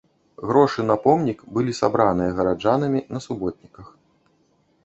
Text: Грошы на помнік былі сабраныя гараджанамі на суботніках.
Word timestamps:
Грошы 0.51 0.85
на 0.91 0.95
помнік 1.03 1.43
былі 1.57 1.75
сабраныя 1.81 2.31
гараджанамі 2.39 2.99
на 3.17 3.23
суботніках. 3.29 3.93